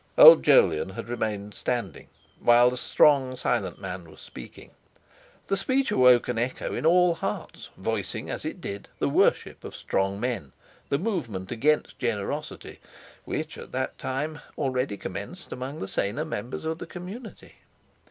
[0.17, 2.07] Old Jolyon had remained standing
[2.39, 4.71] while the strong, silent man was speaking.
[5.45, 9.75] The speech awoke an echo in all hearts, voicing, as it did, the worship of
[9.75, 10.53] strong men,
[10.89, 12.79] the movement against generosity,
[13.25, 17.57] which had at that time already commenced among the saner members of the community.